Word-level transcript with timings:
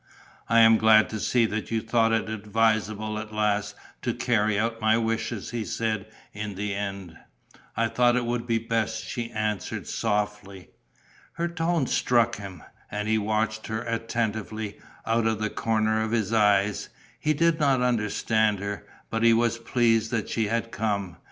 "I 0.49 0.61
am 0.61 0.79
glad 0.79 1.09
to 1.09 1.19
see 1.19 1.45
that 1.45 1.69
you 1.69 1.79
thought 1.79 2.11
it 2.11 2.27
advisable 2.27 3.19
at 3.19 3.31
last 3.31 3.75
to 4.01 4.15
carry 4.15 4.57
out 4.57 4.81
my 4.81 4.97
wishes," 4.97 5.51
he 5.51 5.63
said, 5.63 6.07
in 6.33 6.55
the 6.55 6.73
end. 6.73 7.15
"I 7.77 7.87
thought 7.87 8.15
it 8.15 8.25
would 8.25 8.47
be 8.47 8.57
best," 8.57 9.03
she 9.05 9.29
answered, 9.29 9.85
softly. 9.85 10.71
Her 11.33 11.47
tone 11.47 11.85
struck 11.85 12.37
him; 12.37 12.63
and 12.89 13.07
he 13.07 13.19
watched 13.19 13.67
her 13.67 13.83
attentively, 13.83 14.79
out 15.05 15.27
of 15.27 15.37
the 15.37 15.51
corner 15.51 16.01
of 16.01 16.09
his 16.09 16.33
eyes. 16.33 16.89
He 17.19 17.33
did 17.35 17.59
not 17.59 17.83
understand 17.83 18.57
her, 18.57 18.87
but 19.11 19.21
he 19.21 19.33
was 19.33 19.59
pleased 19.59 20.09
that 20.09 20.29
she 20.29 20.47
had 20.47 20.71
come. 20.71 21.17